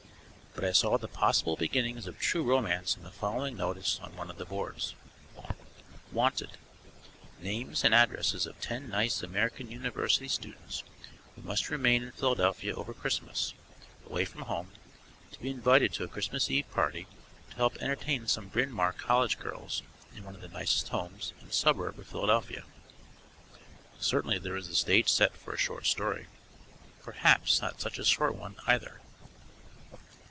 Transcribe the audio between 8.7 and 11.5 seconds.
nice American university students who